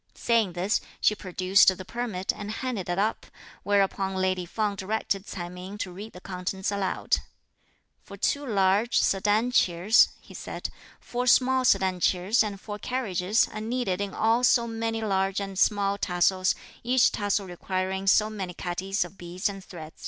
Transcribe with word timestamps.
Saying 0.15 0.53
this, 0.53 0.81
she 0.99 1.13
produced 1.13 1.67
the 1.77 1.85
permit 1.85 2.33
and 2.35 2.49
handed 2.49 2.89
it 2.89 2.97
up, 2.97 3.27
whereupon 3.61 4.15
lady 4.15 4.47
Feng 4.47 4.73
directed 4.73 5.27
Ts'ai 5.27 5.47
Ming 5.47 5.77
to 5.77 5.91
read 5.93 6.13
the 6.13 6.19
contents 6.19 6.71
aloud. 6.71 7.17
"For 8.01 8.17
two 8.17 8.43
large, 8.43 8.97
sedan 8.97 9.51
chairs," 9.51 10.09
he 10.19 10.33
said, 10.33 10.71
"four 10.99 11.27
small 11.27 11.65
sedan 11.65 11.99
chairs 11.99 12.41
and 12.43 12.59
four 12.59 12.79
carriages, 12.79 13.47
are 13.49 13.61
needed 13.61 14.01
in 14.01 14.15
all 14.15 14.43
so 14.43 14.65
many 14.65 15.03
large 15.03 15.39
and 15.39 15.59
small 15.59 15.99
tassels, 15.99 16.55
each 16.81 17.11
tassel 17.11 17.45
requiring 17.45 18.07
so 18.07 18.27
many 18.27 18.55
catties 18.55 19.05
of 19.05 19.19
beads 19.19 19.47
and 19.49 19.63
thread." 19.63 19.93